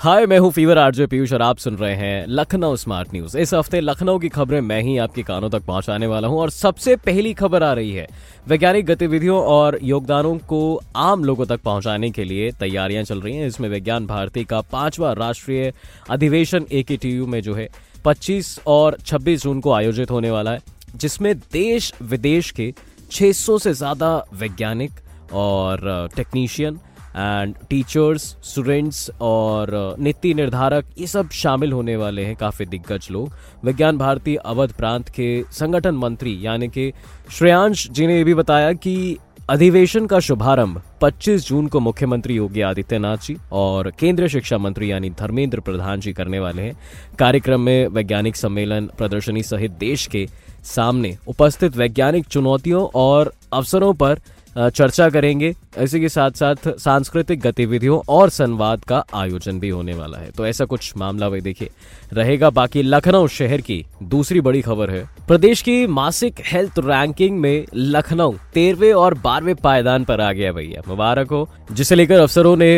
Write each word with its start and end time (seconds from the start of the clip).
हाय 0.00 0.24
मैं 0.26 0.38
हूँ 0.38 0.50
fever 0.52 0.78
RJ 0.78 1.06
Piyush 1.06 1.32
और 1.32 1.42
आप 1.42 1.58
सुन 1.58 1.76
रहे 1.76 1.94
हैं 1.96 2.26
लखनऊ 2.28 2.76
स्मार्ट 2.76 3.12
न्यूज़ 3.14 3.36
इस 3.38 3.52
हफ़्ते 3.54 3.80
लखनऊ 3.80 4.18
की 4.18 4.28
खबरें 4.28 4.60
मैं 4.60 4.80
ही 4.82 4.96
आपके 4.98 5.22
कानों 5.22 5.48
तक 5.50 5.64
पहुँचाने 5.64 6.06
वाला 6.06 6.28
हूँ 6.28 6.40
और 6.40 6.50
सबसे 6.50 6.96
पहली 6.96 7.32
खबर 7.34 7.62
आ 7.62 7.72
रही 7.72 7.92
है। 7.92 8.06
वैज्ञानिक 8.48 8.86
गतिविधियों 8.86 9.38
और 9.44 9.78
योगदानों 9.82 10.36
को 10.48 10.60
आम 10.96 11.24
लोगों 11.24 11.46
तक 11.46 11.60
पहुँचाने 11.60 12.10
के 12.10 12.24
लिए 12.24 12.50
तैयारियाँ 12.60 13.04
चल 13.04 13.20
रही 13.20 13.36
हैं। 13.36 13.46
इसमें 13.46 13.68
विज्ञान 13.68 14.06
भारती 14.06 14.44
का 14.44 14.60
पांचवा 14.72 15.12
राष्ट्रीय 15.14 15.72
अधिवेशन 16.10 16.66
ए 16.72 16.84
में 17.26 17.40
जो 17.42 17.54
है 17.54 17.68
25 18.04 18.58
और 18.66 18.98
26 19.02 19.42
जून 19.42 19.60
को 19.60 19.72
आयोजित 19.72 20.10
होने 20.10 20.30
वाला 20.30 20.50
है, 20.50 20.60
जिसमें 20.96 21.34
देश 21.52 21.92
विदेश 22.02 22.50
के 22.50 22.72
600 23.10 23.58
से 23.58 23.72
ज़्यादा 23.74 24.16
वैज्ञानिक 24.34 25.00
और 25.34 26.08
टेक्नीशियन 26.16 26.78
एंड 27.16 27.54
टीचर्स 27.70 28.22
स्टूडेंट्स 28.42 29.10
और 29.20 29.96
नीति 29.98 30.34
निर्धारक, 30.34 30.86
ये 30.98 31.06
सब 31.06 31.30
शामिल 31.30 31.72
होने 31.72 31.96
वाले 31.96 32.24
हैं 32.24 32.36
काफ़ी 32.36 32.66
दिग्गज 32.66 33.08
लोग। 33.10 33.32
विज्ञान 33.64 33.98
भारती 33.98 34.36
अवध 34.36 34.72
प्रांत 34.72 35.08
के 35.08 35.44
संगठन 35.52 35.94
मंत्री, 35.94 36.38
यानी 36.40 36.68
कि 36.68 36.92
श्रेयांश 37.30 37.88
जी 37.90 38.06
ने 38.06 38.16
ये 38.16 38.24
भी 38.24 38.34
बताया 38.34 38.72
कि 38.72 39.16
अधिवेशन 39.50 40.06
का 40.06 40.18
शुभारंभ 40.20 40.80
25 41.00 41.46
जून 41.48 41.66
को 41.66 41.80
मुख्यमंत्री 41.80 42.34
योगी 42.34 42.60
आदित्यनाथ 42.60 43.16
जी 43.16 43.36
और 43.52 43.90
केंद्रीय 43.90 44.28
शिक्षा 44.28 44.58
मंत्री 44.58 44.90
यानी 44.90 45.10
धर्मेंद्र 45.10 45.60
प्रधान 45.60 46.00
जी 46.00 46.12
करने 46.12 46.38
वाले 46.38 46.62
हैं। 46.62 46.76
कार्यक्रम 47.18 47.60
में 47.60 47.86
वैज्ञानिक 47.86 48.36
सम्मेलन 48.36 48.86
प्रदर्शनी 48.98 49.42
सहित 49.42 49.70
देश 49.70 50.06
के 50.06 50.26
सामने 50.64 51.16
उपस्थित 51.28 51.76
वैज्ञानिक 51.76 52.26
चुनौतियों 52.26 52.86
और 52.94 53.32
अवसरों 53.52 53.92
पर 53.94 54.20
चर्चा 54.56 55.08
करेंगे। 55.08 55.54
इसी 55.78 56.00
के 56.00 56.08
साथ 56.08 56.30
साथ 56.30 56.68
सांस्कृतिक 56.78 57.40
गतिविधियों 57.40 58.00
और 58.08 58.30
संवाद 58.30 58.84
का 58.84 59.02
आयोजन 59.14 59.58
भी 59.60 59.68
होने 59.68 59.94
वाला 59.94 60.18
है। 60.18 60.30
तो 60.30 60.46
ऐसा 60.46 60.64
कुछ 60.64 60.92
मामला 60.96 61.28
वही 61.28 61.40
देखिए। 61.40 61.70
रहेगा 62.12 62.50
बाकी 62.50 62.82
लखनऊ 62.82 63.26
शहर 63.28 63.60
की 63.60 63.84
दूसरी 64.04 64.40
बड़ी 64.40 64.60
खबर 64.62 64.90
है। 64.90 65.04
प्रदेश 65.28 65.62
की 65.62 65.86
मासिक 65.86 66.40
हेल्थ 66.44 66.78
रैंकिंग 66.78 67.38
में 67.40 67.66
लखनऊ 67.74 68.32
तेरहवे 68.54 68.92
और 68.92 69.14
बारहवें 69.14 69.54
पायदान 69.54 70.04
पर 70.04 70.20
आ 70.20 70.30
गया 70.32 70.52
भैया। 70.52 70.82
मुबारक 70.88 71.30
हो। 71.30 71.48
जिसे 71.72 71.94
लेकर 71.94 72.20
अफसरों 72.20 72.56
ने 72.56 72.72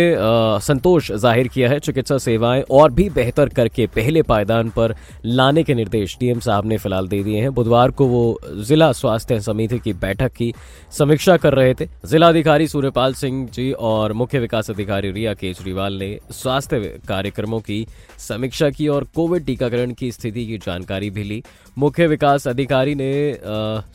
संतोष 0.62 1.10
ज़ाहिर 1.12 1.48
किया 1.48 1.69
है। 1.70 1.78
चिकित्सा 1.80 2.19
सेवाएँ 2.19 2.62
और 2.70 2.91
भी 2.91 3.08
बेहतर 3.10 3.48
करके 3.48 3.86
पहले 3.86 4.22
पायदान 4.22 4.70
पर 4.70 4.94
लाने 5.27 5.62
के 5.62 5.74
निर्देश 5.74 6.16
डीएम 6.20 6.41
साहब 6.41 6.66
ने 6.66 6.78
फ़िलहाल 6.78 7.08
दे 7.08 7.22
दिए 7.22 7.41
हैं। 7.41 7.54
बुधवार 7.54 7.91
को 7.91 8.06
वो 8.06 8.38
जिला 8.58 8.91
स्वास्थ्य 8.94 9.41
समिति 9.41 9.78
की 9.78 9.92
बैठक 9.94 10.32
की 10.32 10.52
समीक्षा 10.92 11.36
कर 11.36 11.54
रहे 11.54 11.66
थे। 11.75 11.86
जिलाधिकारी 12.06 12.69
सूर्यपाल 12.69 13.14
सिंह 13.14 13.47
जी 13.48 13.70
और 13.72 14.12
मुख्य 14.12 14.39
विकास 14.39 14.70
अधिकारी 14.70 15.11
रिया 15.11 15.34
केजरीवाल 15.34 15.95
ने 15.95 16.19
स्वास्थ्य 16.33 16.78
कार्यक्रमों 17.09 17.61
की 17.61 17.86
समीक्षा 18.19 18.70
की 18.70 18.89
और 18.89 19.05
कोविड 19.14 19.45
टीकाकरण 19.47 19.92
की 19.92 20.11
स्थिति 20.12 20.47
की 20.47 20.59
जानकारी 20.59 21.11
भी 21.11 21.25
ली। 21.25 21.42
मुख्य 21.78 22.06
विकास 22.06 22.48
अधिकारी 22.48 22.94
ने 22.94 23.39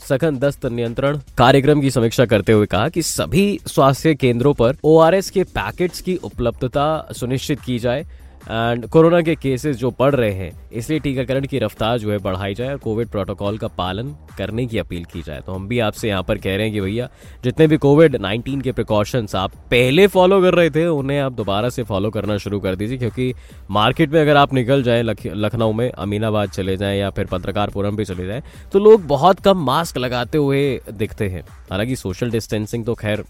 सघन 0.07 0.37
दस्त 0.39 0.65
नियंत्रण 0.65 1.19
कार्यक्रम 1.37 1.81
की 1.81 1.91
समीक्षा 1.91 2.25
करते 2.25 2.51
हुए 2.51 2.65
कहा 2.65 2.89
कि 2.89 3.01
सभी 3.01 3.59
स्वास्थ्य 3.67 4.15
केंद्रों 4.15 4.53
पर 4.53 4.77
ओआरएस 4.83 5.29
के 5.29 5.43
पैकेट्स 5.43 6.01
की 6.01 6.15
उपलब्धता 6.15 7.07
सुनिश्चित 7.11 7.61
की 7.61 7.79
जाए। 7.79 8.05
एंड 8.41 8.85
कोरोना 8.87 9.21
के 9.21 9.35
केसेस 9.35 9.75
जो 9.77 9.91
बढ़ 9.99 10.15
रहे 10.15 10.31
हैं, 10.31 10.51
इसलिए 10.71 10.99
टीकाकरण 10.99 11.45
की 11.45 11.59
रफ्तार 11.59 11.97
जो 11.97 12.11
है 12.11 12.17
बढ़ाई 12.19 12.53
जाए 12.53 12.69
और 12.69 12.77
कोविड 12.77 13.09
प्रोटोकॉल 13.09 13.57
का 13.57 13.67
पालन 13.67 14.15
करने 14.37 14.65
की 14.65 14.77
अपील 14.77 15.03
की 15.05 15.21
जाए। 15.21 15.41
तो 15.41 15.53
हम 15.53 15.67
भी 15.67 15.79
आपसे 15.79 16.07
यहाँ 16.09 16.23
पर 16.23 16.37
कह 16.37 16.55
रहे 16.55 16.65
हैं 16.65 16.73
कि 16.73 16.81
भैया, 16.81 17.09
जितने 17.43 17.67
भी 17.67 17.77
कोविड 17.77 18.15
19 18.17 18.61
के 18.61 18.71
प्रिकॉशंस 18.71 19.35
आप 19.35 19.55
पहले 19.71 20.07
फॉलो 20.07 20.41
कर 20.41 20.53
रहे 20.53 20.69
थे, 20.69 20.85
उन्हें 20.87 21.19
आप 21.19 21.33
दोबारा 21.33 21.69
से 21.69 21.83
फॉलो 21.83 22.09
करना 22.09 22.37
शुरू 22.37 22.59
कर 22.59 22.75
दीजिए, 22.75 22.97
क्योंकि 22.97 23.33
मार्केट 23.71 24.11
में 24.11 24.21
अगर 24.21 24.37
आप 24.37 24.53
निकल 24.53 24.83
जाए 24.83 25.01
लखनऊ 25.01 25.71
में 25.71 25.89
अमीनाबाद 25.89 26.49
चले 26.49 26.77
जाएँ 26.77 26.99
या 26.99 27.09
फिर 27.09 27.25
पत्रकारपुरम 27.25 27.95
भी 27.95 28.05
चले 28.05 28.27
जाएँ 28.27 28.43
तो 28.73 28.79
लोग 28.79 29.05
बहुत 29.07 29.39
कम 29.39 29.63
मास्क 29.65 29.97
लगाते 29.97 30.37
हुए 30.37 30.79
दिखते 30.91 31.27
हैं। 31.29 31.43
हालाँकि 31.71 31.95
सोशल 31.95 32.31
डिस्टेंसिंग 32.31 32.85
तो 32.85 32.93
खैर 32.95 33.23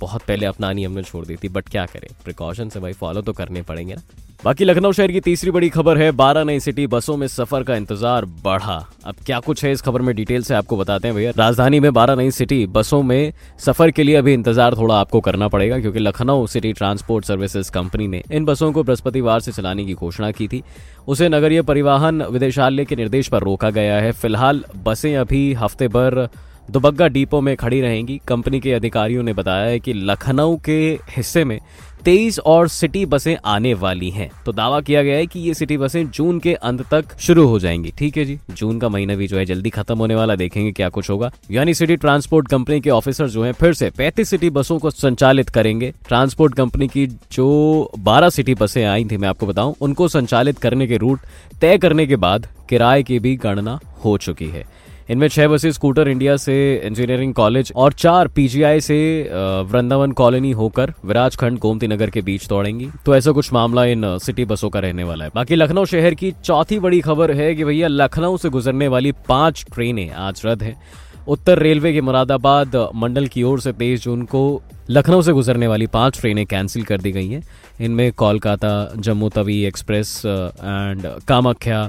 बहुत 0.00 0.22
पहले 0.22 0.46
अपनानी 0.46 0.84
हमने 0.84 1.02
छोड़ 1.02 1.24
दी 1.26 1.36
थी 1.36 1.48
बट 1.50 1.68
क्या 1.68 1.86
करें? 1.86 2.08
प्रिकॉशन 2.24 2.68
से 2.68 2.80
भाई 2.80 2.92
फॉलो 2.94 3.20
तो 3.22 3.32
करने 3.32 3.62
पड़ेंगे 3.62 3.94
ना। 3.94 4.02
बाकी 4.44 4.64
लखनऊ 4.64 4.92
शहर 4.92 5.12
की 5.12 5.20
तीसरी 5.20 5.50
बड़ी 5.50 5.68
खबर 5.68 5.98
है, 5.98 6.10
बारह 6.12 6.44
नई 6.44 6.60
सिटी 6.60 6.86
बसों 6.86 7.16
में 7.16 7.26
सफ़र 7.28 7.62
का 7.62 7.74
इंतज़ार 7.76 8.24
बढ़ा। 8.44 8.74
अब 9.06 9.14
क्या 9.26 9.38
कुछ 9.40 9.64
है 9.64 9.70
इस 9.72 9.82
खबर 9.82 10.02
में 10.02 10.14
डिटेल 10.16 10.42
से 10.42 10.54
आपको 10.54 10.76
बताते 10.76 11.08
हैं 11.08 11.16
भैया। 11.16 11.32
राजधानी 11.36 11.80
में 11.80 11.92
बारह 11.92 12.16
नई 12.16 12.30
सिटी 12.30 12.66
बसों 12.68 13.02
में 13.02 13.32
सफ़र 13.58 13.90
के 13.90 14.02
लिए 14.02 14.16
अभी 14.16 14.32
इंतज़ार 14.34 14.76
थोड़ा 14.76 14.94
आपको 14.94 15.20
करना 15.20 15.48
पड़ेगा, 15.48 15.78
क्योंकि 15.78 15.98
Lucknow 15.98 16.46
city 16.46 16.72
transport 16.72 17.24
services 17.24 17.70
company 17.70 18.08
ने 18.08 18.22
इन 18.30 18.44
बसों 18.44 18.72
को 18.72 18.82
बृहस्पतिवार 18.82 19.40
से 19.40 19.52
चलाने 19.52 19.84
की 19.84 19.94
घोषणा 19.94 20.30
की 20.30 20.48
थी। 20.48 20.62
उसे 21.08 21.28
नगरीय 21.28 21.62
परिवहन 21.62 22.22
विदेशालय 22.24 22.84
के 22.84 22.96
निर्देश 22.96 23.28
पर 23.28 23.42
रोका 23.42 23.70
गया 23.70 23.96
है। 23.96 24.12
फ़िलहाल 24.12 24.64
बसें 24.76 25.14
अभी 25.16 25.52
हफ़्ते 25.54 25.88
भर 25.88 26.28
दुबग्गा 26.70 27.08
डिपो 27.08 27.40
में 27.40 27.56
खड़ी 27.56 27.80
रहेंगी। 27.80 28.20
कंपनी 28.28 28.60
के 28.60 28.72
अधिकारियों 28.72 29.22
ने 29.22 29.32
बताया 29.32 29.64
है 29.64 29.80
कि 29.80 29.92
लखनऊ 29.92 30.56
के 30.56 30.98
हिस्से 31.16 31.44
में 31.44 31.60
तेईस 32.04 32.38
और 32.38 32.68
सिटी 32.68 33.06
बसें 33.06 33.36
आने 33.44 33.74
वाली 33.74 34.10
हैं। 34.10 34.30
तो 34.46 34.52
दावा 34.52 34.80
किया 34.80 35.02
गया 35.02 35.16
है 35.16 35.26
कि 35.26 35.40
ये 35.40 35.54
सिटी 35.54 35.76
बसें 35.76 36.10
जून 36.10 36.38
के 36.40 36.54
अंत 36.54 36.82
तक 36.90 37.04
शुरू 37.18 37.46
हो 37.46 37.58
जाएँगी। 37.58 37.92
ठीक 37.98 38.16
है 38.16 38.24
जी, 38.24 38.38
जून 38.50 38.78
का 38.78 38.88
महीना 38.88 39.14
भी 39.14 39.26
जो 39.26 39.36
है 39.36 39.44
जल्दी 39.44 39.70
खत्म 39.70 39.98
होने 39.98 40.14
वाला, 40.14 40.36
देखेंगे 40.36 40.72
क्या 40.72 40.88
कुछ 40.88 41.10
होगा। 41.10 41.30
यानी 41.50 41.74
सिटी 41.74 41.96
ट्रांसपोर्ट 41.96 42.48
कंपनी 42.48 42.80
के 42.80 42.90
ऑफिसर 42.90 43.28
जो 43.28 43.44
है 43.44 43.52
फिर 43.52 43.72
से 43.72 43.90
पैंतीस 43.90 44.28
सिटी 44.28 44.50
बसों 44.50 44.78
को 44.78 44.90
संचालित 44.90 45.48
करेंगे। 45.48 45.92
ट्रांसपोर्ट 46.08 46.54
कंपनी 46.54 46.88
की 46.88 47.06
जो 47.06 47.90
बारह 47.98 48.30
सिटी 48.30 48.54
बसें 48.54 48.84
आई 48.84 49.04
थी, 49.04 49.16
मैं 49.16 49.28
आपको 49.28 49.46
बताऊँ, 49.46 49.74
उनको 49.80 50.08
संचालित 50.08 50.58
करने 50.58 50.86
के 50.86 50.96
रूट 50.96 51.20
तय 51.60 51.78
करने 51.78 52.06
के 52.06 52.16
बाद 52.16 52.46
किराए 52.68 53.02
की 53.02 53.18
भी 53.18 53.36
गणना 53.36 53.80
हो 54.04 54.18
चुकी 54.18 54.46
है। 54.46 54.64
इनमें 55.12 55.26
छह 55.28 55.48
बसें 55.48 55.70
स्कूटर 55.72 56.08
इंडिया 56.08 56.36
से 56.36 56.54
इंजीनियरिंग 56.84 57.32
कॉलेज 57.34 57.72
और 57.76 57.92
चार 57.92 58.28
पीजीआई 58.28 58.80
से 58.80 58.96
वृंदावन 59.70 60.12
कॉलोनी 60.12 60.50
होकर 60.50 60.92
विराजखंड 61.04 61.58
गोमती 61.58 61.86
नगर 61.86 62.10
के 62.10 62.20
बीच 62.20 62.48
दौड़ेंगी। 62.48 62.88
तो 63.06 63.16
ऐसा 63.16 63.32
कुछ 63.32 63.52
मामला 63.52 63.84
इन 63.84 64.18
सिटी 64.18 64.44
बसों 64.44 64.70
का 64.70 64.80
रहने 64.80 65.04
वाला 65.04 65.24
है। 65.24 65.30
बाकी 65.34 65.54
लखनऊ 65.54 65.84
शहर 65.84 66.14
की 66.14 66.32
चौथी 66.44 66.78
बड़ी 66.78 67.00
खबर 67.00 67.30
है 67.30 67.54
कि 67.54 67.64
भैया 67.64 67.88
लखनऊ 67.88 68.36
से 68.36 68.48
गुजरने 68.48 68.88
वाली 68.88 69.12
पाँच 69.28 69.64
ट्रेनें 69.74 70.10
आज 70.10 70.42
रद्द 70.46 70.62
है। 70.62 70.76
उत्तर 71.28 71.58
रेलवे 71.58 71.92
के 71.92 72.00
मुरादाबाद 72.00 72.76
मंडल 72.94 73.26
की 73.26 73.42
ओर 73.42 73.60
से 73.60 73.72
तेईस 73.72 74.02
जून 74.02 74.22
को 74.24 74.62
लखनऊ 74.90 75.22
से 75.22 75.32
गुजरने 75.32 75.66
वाली 75.66 75.86
पाँच 75.86 76.20
ट्रेनें 76.20 76.46
कैंसिल 76.46 76.82
कर 76.84 77.00
दी 77.00 77.12
गई 77.12 77.28
हैं। 77.28 77.42
इनमें 77.80 78.10
कोलकाता, 78.12 78.92
जम्मू 78.96 79.28
तवी 79.28 79.64
एक्सप्रेस 79.64 80.22
एंड 80.26 81.06
कामाख्या 81.28 81.88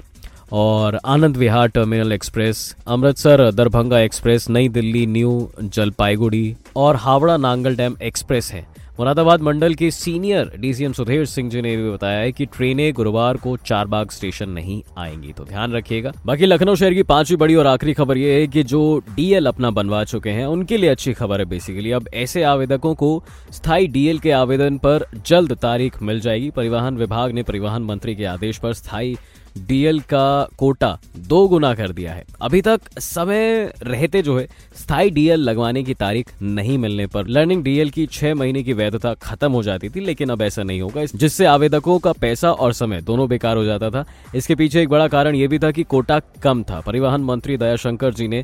और 0.53 1.00
Anand 1.06 1.38
Vihar 1.38 1.68
terminal 1.68 2.12
express, 2.12 2.75
Amritsar 2.88 3.52
Darbhanga 3.52 4.00
express, 4.00 4.50
Nai 4.50 4.69
Delhi 4.69 5.06
new 5.06 5.52
Jalpaiguri 5.64 6.56
और 6.75 6.96
हावड़ा 6.96 7.38
नांगल 7.38 7.75
डैम 7.75 7.96
एक्सप्रेस 8.03 8.52
है। 8.53 8.66
मुरादाबाद 9.00 9.42
मंडल 9.42 9.74
के 9.74 9.92
सीनियर 9.92 10.52
डीसीएम 10.59 10.94
सुधीर 10.94 11.25
सिंह 11.25 11.50
जी 11.50 11.62
ने 11.62 11.75
भी 11.78 11.90
बताया 11.90 12.19
है 12.19 12.31
कि 12.31 12.46
ट्रेनें 12.46 12.94
गुरुवार 12.94 13.38
को 13.38 13.58
चारबाग 13.58 14.09
स्टेशन 14.09 14.50
नहीं 14.50 14.81
आएँगी 14.97 15.31
तो 15.34 15.44
ध्यान 15.44 15.74
रखिएगा। 15.74 16.12
बाकी 16.25 16.46
लखनऊ 16.46 16.75
शहर 16.75 16.94
की 16.94 17.03
पांचवी 17.03 17.38
बड़ी 17.38 17.56
और 17.56 17.68
आखिरी 17.68 17.94
खबर 17.94 18.18
यह 18.18 18.34
है 18.34 18.47
कि 18.47 18.63
जो 18.63 19.02
डीएल 19.16 19.46
अपना 19.46 19.72
बनवा 19.72 20.03
चुके 20.03 20.30
हैं, 20.30 20.46
उनके 20.46 20.78
लिए 20.78 20.90
अच्छी 20.90 21.13
खबर 21.13 21.40
है 21.40 21.46
बेसिकली। 21.46 21.92
अब 21.92 22.09
ऐसे 22.13 22.44
आवेदकों 22.44 22.96
को 22.96 23.24
स्थायी 23.52 23.88
डीएल 23.88 24.19
के 24.19 24.31
आवेदन 24.31 24.78
पर 24.78 25.06
जल्द 25.25 25.53
तारीख 25.53 26.02
मिल 26.02 26.19
जाएगी। 26.19 26.50
परिवहन 26.50 26.97
विभाग 26.97 27.31
ने 27.31 27.44
परिवहन 27.44 27.81
मंत्री 27.81 28.16
के 28.16 28.25
आदेश 28.25 28.58
पर 28.58 28.74
स्थायी 28.74 29.18
डीएल 29.58 30.00
का 30.00 30.47
कोटा 30.58 30.97
दो 31.18 31.48
गुना 31.48 31.74
कर 31.75 31.92
दिया 31.92 32.13
है। 32.13 32.24
अभी 32.42 32.62
तक 32.62 33.00
समय 33.00 33.74
रहते 33.83 34.22
जो 34.22 34.38
है, 34.39 34.48
स्थायी 34.75 35.10
डीएल 35.10 35.39
लगवाने 35.39 35.83
की 35.83 35.94
तारीख 35.94 36.31
नहीं 36.42 36.77
मिलने 36.77 37.06
पर 37.07 37.27
लर्निंग 37.27 37.63
डीएल 37.63 37.89
की 37.89 38.06
छह 38.06 38.36
महीने 38.36 38.63
की 38.63 38.74
वैधता 38.74 39.13
खत्म 39.13 39.51
हो 39.51 39.63
जाती 39.63 39.89
थी, 39.89 40.00
लेकिन 40.00 40.30
अब 40.30 40.42
ऐसा 40.42 40.63
नहीं 40.63 40.81
होगा। 40.81 41.06
जिससे 41.06 41.45
आवेदकों 41.45 41.98
का 42.00 42.12
पैसा 42.12 42.51
और 42.51 42.74
समय 42.74 43.01
दोनों 43.01 43.27
बेकार 43.30 43.57
हो 43.57 43.63
जाता 43.63 43.89
था। 43.89 44.06
इसके 44.36 44.56
पीछे 44.56 44.81
एक 44.81 44.89
बड़ा 44.89 45.07
कारण 45.07 45.36
यह 45.36 45.48
भी 45.48 45.60
था 45.60 45.72
कि 45.72 45.83
कोटा 45.83 46.19
कम 46.44 46.63
था। 46.63 46.80
परिवहन 46.80 47.22
मंत्री 47.22 47.57
दयाशंकर 47.57 48.13
जी 48.13 48.27
ने 48.27 48.44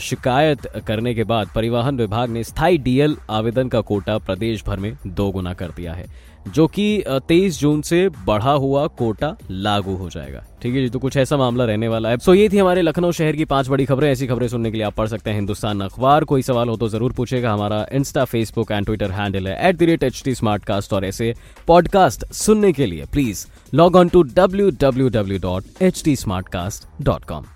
शिकायत 0.00 0.66
करने 0.86 1.14
के 1.14 1.24
बाद 1.24 1.50
परिवहन 1.54 1.96
विभाग 1.96 2.30
ने 2.30 2.44
स्थायी 2.44 2.78
डीएल 2.78 3.16
आवेदन 3.30 3.68
का 3.68 3.80
कोटा 3.80 4.18
प्रदेश 4.18 4.64
भर 4.64 4.76
में 4.76 4.92
दो 5.06 5.30
गुना 5.30 5.54
कर 5.54 5.68
दिया 5.68 5.92
है। 5.92 6.04
जो 6.48 6.66
कि 6.66 7.02
23 7.28 7.58
जून 7.60 7.80
से 7.82 8.08
बढ़ा 8.26 8.52
हुआ 8.52 8.86
कोटा 8.98 9.36
लागू 9.50 9.94
हो 9.96 10.08
जाएगा। 10.10 10.44
ठीक 10.62 10.74
है 10.74 10.82
जी 10.82 10.88
तो 10.90 10.98
कुछ 10.98 11.16
ऐसा 11.16 11.36
मामला 11.36 11.64
रहने 11.64 11.88
वाला 11.88 12.08
है। 12.08 12.18
सो 12.18 12.34
ये 12.34 12.48
थी 12.48 12.58
हमारे 12.58 12.82
लखनऊ 12.82 13.12
शहर 13.12 13.36
की 13.36 13.44
पाँच 13.44 13.68
बड़ी 13.68 13.84
खबरें। 13.86 14.10
ऐसी 14.10 14.26
खबरें 14.26 14.46
सुनने 14.48 14.70
के 14.70 14.76
लिए 14.76 14.86
आप 14.86 14.94
पढ़ 14.94 15.08
सकते 15.08 15.30
हैं 15.30 15.36
हिंदुस्तान 15.36 15.80
अखबार। 15.80 16.24
कोई 16.24 16.42
सवाल 16.42 16.68
हो 16.68 16.76
तो 16.76 16.88
ज़रूर 16.88 17.12
पूछेगा। 17.12 17.52
हमारा 17.52 17.86
Insta 17.92 18.24
Facebook 18.24 18.72
and 18.72 18.86
Twitter 18.86 19.10
handle 19.10 19.48
है। 19.48 19.68
At 19.68 19.76
the 19.76 19.82
rate 19.82 20.02
H 20.02 20.22
T 20.24 20.34
और 20.92 21.04
ऐसे 21.04 21.34
पॉडकास्ट 21.66 22.32
सुनने 22.34 22.72
के 22.72 22.86
लिए 22.86 23.06
please 23.12 23.46
log 23.74 23.96
on 23.96 24.08
to 24.08 24.22
W 24.22 24.70
W 24.80 25.08
W 25.08 25.38
dot 25.38 25.82
H 25.82 26.02
T 26.04 26.16
smart 26.16 26.48
cast 26.48 26.88
dot 27.02 27.24
com 27.24 27.55